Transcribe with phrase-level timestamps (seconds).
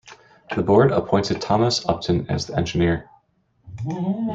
[0.55, 3.07] The Board appointed Thomas Upton as the engineer.